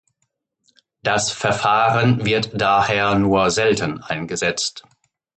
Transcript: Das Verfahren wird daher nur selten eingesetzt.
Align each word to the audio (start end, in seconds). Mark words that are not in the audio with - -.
Das 1.03 1.29
Verfahren 1.31 2.25
wird 2.25 2.59
daher 2.59 3.13
nur 3.13 3.51
selten 3.51 3.99
eingesetzt. 4.01 4.81